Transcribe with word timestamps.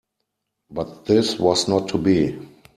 But 0.71 1.05
this 1.05 1.37
was 1.37 1.67
not 1.67 1.89
to 1.89 1.99
be. 1.99 2.39